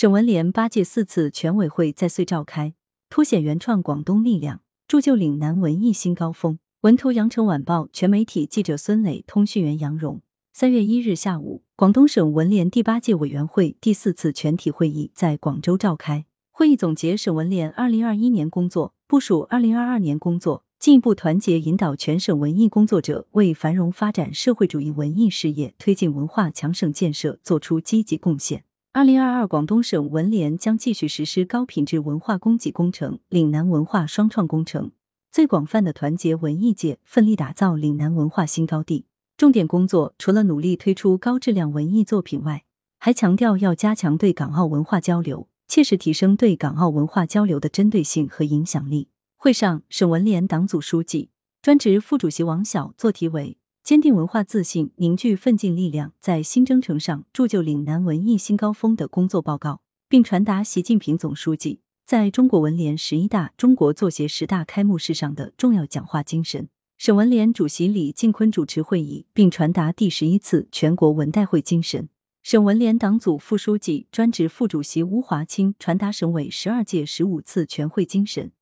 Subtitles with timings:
[0.00, 2.72] 省文联八届四次全委会在穗召开，
[3.10, 6.58] 凸显原创广东力量，铸就岭南文艺新高峰。
[6.80, 10.22] 文图：羊城晚报全媒体记者孙磊，通讯员杨荣。
[10.54, 16.24] 三月一日下午，广东省文联第八届委员会第四次全体会议在广州召开。
[16.50, 20.64] 会议总结省文联二零二一年工作，部署二零二二年工作。
[20.78, 28.64] 进一步团结引导全省文艺工作者为繁荣发展社会主义文艺事业、推进文化强省建设作出积极贡献。
[28.92, 34.90] 二零二二广东省文联将继续实施高品质文化供给工程、岭南文化双创工程，
[35.30, 39.06] 最广泛的团结文艺界，奋力打造岭南文化新高地。
[39.36, 42.64] 重点工作除了努力推出高质量文艺作品外，
[42.98, 49.06] 还强调要加强对港澳文化交流，切实提升对港澳文化交流的针对性和影响力。
[49.36, 51.30] 会上，省文联党组书记、
[51.62, 53.56] 专职副主席王晓作题为
[53.90, 66.68] “坚定文化自信，凝聚奋进力量，在新征程上铸就岭南文艺新高峰”的工作报告，并传达习近平总书记在中国文联十一大中国作协十大开幕式上的重要讲话精神。
[66.98, 72.08] 省文联主席李进坤主持会议，并传达第十一次全国文代会精神。
[72.44, 78.52] 省文联党组副书记、专职副主席邬华清传达省委十二届十五次全会精神。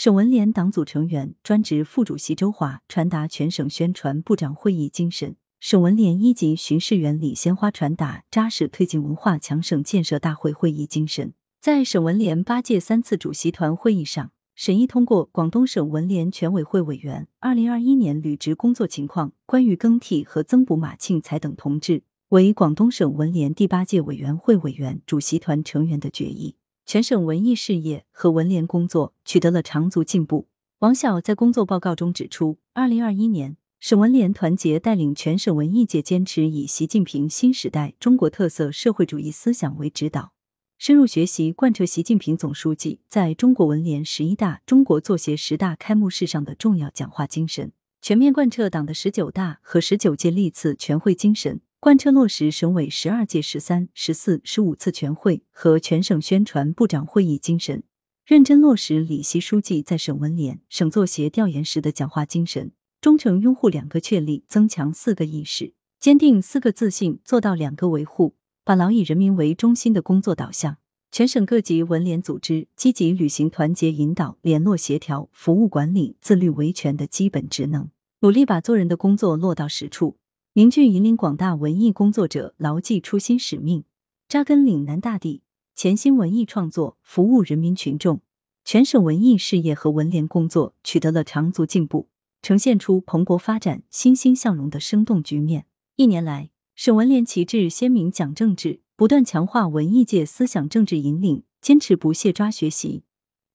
[0.00, 5.34] 省文联党组成员、专职副主席周华传达全省宣传部长会议精神。
[5.58, 11.34] 省文联一级巡视员李鲜花传达扎实推进文化强省建设大会会议精神。
[11.60, 26.54] 在省文联八届三次主席团会议上，审议通过广东省文联全委会委员二零二一年履职工作情况关于更替和增补马庆才等同志为广东省文联第八届委员会委员、主席团成员的决议。
[26.88, 30.48] 全省文艺事业和文联工作取得了长足进步。
[30.78, 40.32] 王晓在工作报告中指出，二零二一年，省文联团结带领全省文艺界，坚持以习近平新时代中国特色社会主义思想为指导，
[40.78, 51.60] 深入学习贯彻习近平总书记在中国文联十一大中国作协十大开幕式上的重要讲话精神，全面贯彻党的十九大和十九届历次全会精神。
[51.80, 57.84] 贯彻落实省委十二届十三、十四、十五次全会和全省宣传部长会议精神，
[58.26, 68.34] 认真落实李希书记在省文联、省作协调研时的讲话精神，忠诚拥护两个确立，增强四个意识，坚定四个自信，做到两个维护，
[68.64, 70.78] 把牢以人民为中心的工作导向。
[71.12, 77.88] 全省各级文联组织积极履行团结引导、联络协调、服务管理、自律维权的基本职能，
[78.22, 80.16] 努力把做人的工作落到实处。
[80.58, 83.84] 凝聚引领广大文艺工作者牢记初心使命，
[84.26, 85.42] 扎根岭南大地，
[85.76, 88.22] 潜心文艺创作，服务人民群众。
[88.64, 92.08] 全省文艺事业和文联工作取得了长足进步，
[92.42, 95.66] 呈现出蓬勃发展、欣欣向荣的生动局面。
[95.94, 103.04] 一年来，省文联旗帜鲜明讲政治，不断强化文艺界思想政治引领，坚持不懈抓学习，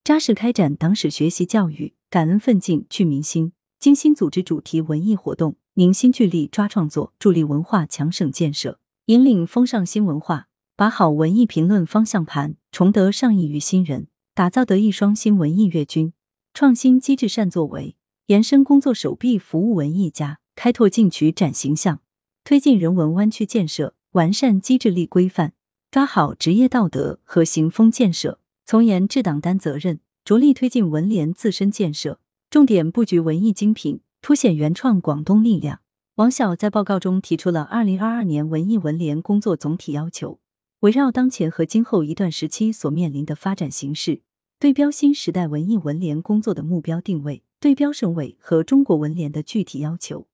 [0.05, 5.57] 扎实开展党史学习教育，感恩奋进聚民心，精心组织主题文艺活动。
[5.75, 16.13] 凝心聚力抓创作，助力文化强省建设，引领风尚新文化，把好文艺评论方向盘，重得上亿于新人，打造德艺双新文艺乐军，
[16.53, 17.95] 创新机制善作为，
[18.27, 22.01] 延伸工作手臂服务文艺家，开拓进取展形象，
[22.43, 25.53] 推进人文湾区建设，完善机制力规范，
[25.89, 32.19] 抓好职业道德和行风建设，从严治党担责任，着力推进文联自身建设，
[32.51, 34.01] 重点布局文艺精品。
[34.23, 35.81] 凸显原创广东力量。
[36.15, 40.39] 王晓在报告中提出了二零二二年文艺文联工作总体要求，
[40.79, 44.21] 围绕当前和今后一段时期所面临的发展形势，
[44.57, 50.25] 对标新时代文艺文联工作的目标定位，对标省委和中国文联的具体要求，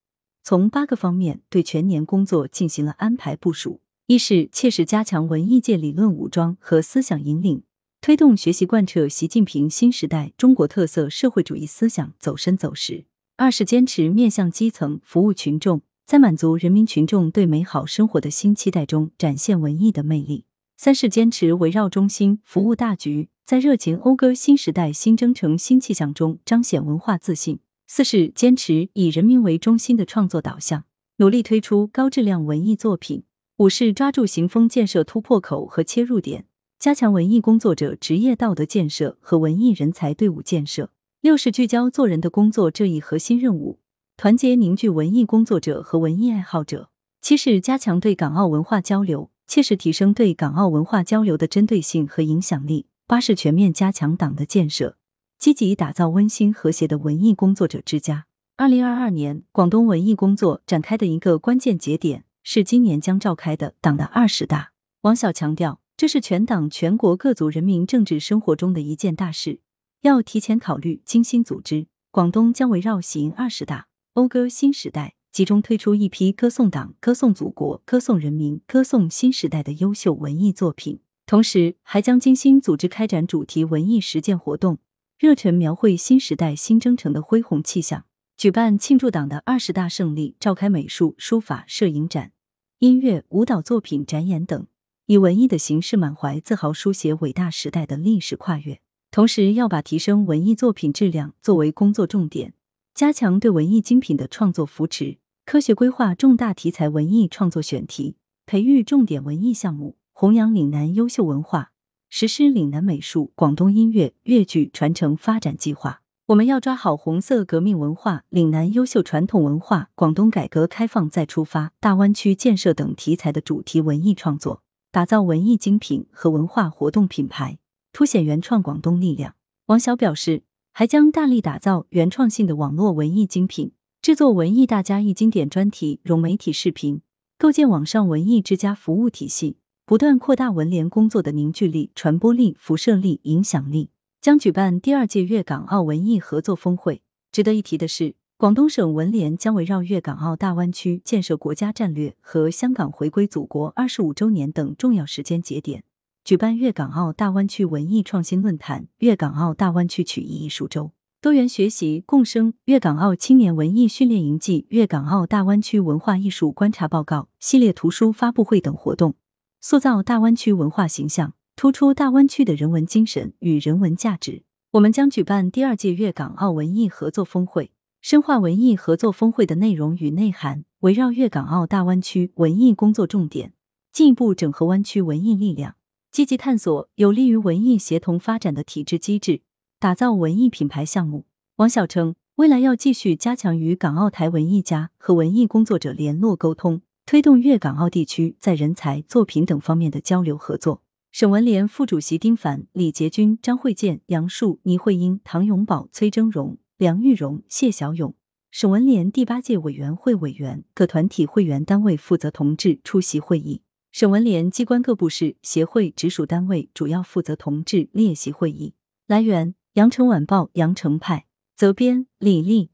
[0.44, 7.64] 从八个方面对全年工作进行了安排部署：一是切实加强文艺界理论武装和思想引领，
[8.00, 13.06] 推动学习贯彻习近平新时代中国特色社会主义思想走深走实。
[13.40, 20.44] 二是坚持面向基层服务群众，在满足人民群众对美好生活的新期待中展现文艺的魅力。
[20.76, 27.60] 三是坚持围绕中心服务大局，在热情讴歌新时代新征程新气象中彰显文化自信。
[27.88, 30.84] 四是坚持以人民为中心的创作导向，
[31.20, 33.24] 努力推出高质量文艺作品。
[33.60, 36.44] 五是抓住行风建设突破口和切入点，
[36.78, 40.92] 加强文艺工作者职业道德建设和文艺人才队伍建设。
[41.22, 43.80] 六是聚焦做人的工作这一核心任务，
[44.16, 46.92] 团结凝聚文艺工作者和文艺爱好者。
[47.20, 52.86] 七是加强对港澳文化交流，切实提升对港澳文化交流的针对性和影响力。
[53.06, 54.96] 八是全面加强党的建设，
[55.38, 58.28] 积极打造温馨和谐的文艺工作者之家。
[58.56, 64.72] 二零二二年，广东文艺工作展开的一个关键节点是今年将召开的党的二十大。
[65.02, 69.60] 王晓强调，这是全党全国各族人民政治生活中的一件大事，
[70.02, 71.88] 要提前考虑，精心组织。
[72.10, 81.02] 广东将围绕行二十大，讴歌新时代，集中推出一批歌颂党、歌颂祖国、歌颂人民、歌颂新时代的优秀文艺作品。
[81.26, 84.80] 同时，还将精心组织开展主题文艺实践活动，
[85.18, 88.06] 热忱描绘新时代新征程的恢宏气象。
[88.38, 92.32] 举办庆祝党的二十大胜利，召开美术、书法、摄影展、
[92.80, 94.66] 音乐、舞蹈作品展演等。
[95.08, 98.80] 以文艺的形式满怀自豪，书写伟大时代的历史跨越。
[99.12, 102.54] 同时，要把提升文艺作品质量作为工作重点，
[102.94, 111.72] 加强对文艺精品的创作扶持，科学规划重大题材文艺创作选题，培育重点文艺项目，弘扬岭南优秀文化，
[112.08, 116.02] 实施岭南美术、广东音乐、粤剧传承发展计划。
[116.28, 124.62] 我们要抓好红色革命文化、岭南优秀传统文化、广东改革开放再出发、大湾区建设等题材的主题文艺创作。
[124.92, 127.58] 打造文艺精品和文化活动品牌，
[127.92, 129.36] 凸显原创广东力量。
[129.68, 133.72] 王晓表示，还将大力打造原创性的网络文艺精品，
[134.02, 137.02] 制作文艺大家艺经典专题、融媒体视频，
[137.38, 143.90] 构建网上文艺之家服务体系，不断扩大文联工作的凝聚力、传播力、辐射力、影响力。
[144.22, 147.02] 将举办第二届粤港澳文艺合作峰会。
[147.32, 148.16] 值得一提的是。
[148.40, 155.84] 广东省文联将围绕粤港澳大湾区建设国家战略和香港回归祖国二十五周年等重要时间节点，
[156.24, 169.16] 举办粤港澳大湾区文艺创新论坛、粤港澳大湾区曲艺艺术周、多元学习共生粤港澳青年文艺训练营暨粤港澳大湾区文化艺术观察报告系列图书发布会等活动，
[169.60, 174.44] 塑造大湾区文化形象，突出大湾区的人文精神与人文价值。
[174.72, 177.72] 我们将举办第二届粤港澳文艺合作峰会。
[178.02, 183.52] 深化文艺合作峰会的内容与内涵，围绕粤港澳大湾区文艺工作重点，
[183.92, 185.76] 进一步整合湾区文艺力量，
[186.12, 189.42] 积极探索有利于文艺协同发展的体制机制，
[189.80, 191.26] 打造文艺品牌项目。
[191.58, 200.82] 王晓称，未来要继续加强与港澳台文艺家和文艺工作者联络沟通，推动粤港澳地区在人才、作品等方面的交流合作。
[201.12, 206.58] 省文联副主席丁凡、李杰军、张慧建、杨树、倪慧英、唐永宝、崔峥嵘。
[206.78, 208.16] 梁玉荣、谢小勇，
[208.52, 213.62] 省文联第八届委员会委员、各团体会员单位负责同志出席会议。
[213.92, 218.76] 省文联机关各部室、协会直属单位主要负责同志列席会议。
[219.08, 221.26] 来源：羊城晚报羊城派，
[221.56, 222.70] 责编：李丽。